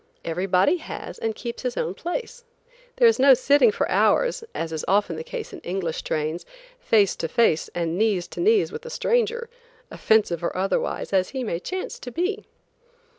Everybody 0.25 0.77
has, 0.77 1.19
and 1.19 1.35
keeps 1.35 1.61
his 1.61 1.77
own 1.77 1.93
place. 1.93 2.43
There 2.95 3.07
is 3.07 3.19
no 3.19 3.35
sitting 3.35 3.71
for 3.71 3.87
hours, 3.91 4.43
as 4.55 4.73
is 4.73 4.83
often 4.87 5.15
the 5.15 5.23
case 5.23 5.53
in 5.53 5.59
English 5.59 6.01
trains, 6.01 6.43
face 6.79 7.15
to 7.17 7.27
face 7.27 7.69
and 7.75 7.99
knees 7.99 8.27
to 8.29 8.39
knees 8.39 8.71
with 8.71 8.83
a 8.83 8.89
stranger, 8.89 9.47
offensive 9.91 10.43
or 10.43 10.57
otherwise, 10.57 11.13
as 11.13 11.29
he 11.29 11.43
may 11.43 11.59
chance 11.59 11.99
to 11.99 12.09
be. 12.09 12.47